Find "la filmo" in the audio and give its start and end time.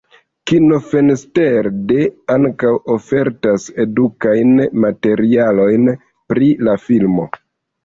6.67-7.31